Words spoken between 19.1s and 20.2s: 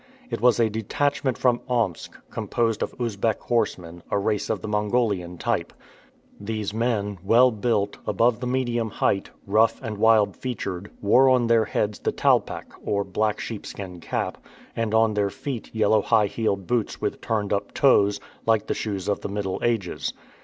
the Middle Ages.